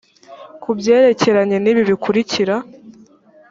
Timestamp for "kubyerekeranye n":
0.61-1.65